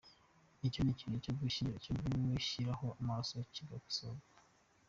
Icyo 0.67 0.79
ni 0.83 0.91
ikintu 0.95 1.17
cyo 1.23 1.33
gushyiraho 2.33 2.87
amaso 3.01 3.35
kigakosorwa. 3.53 4.27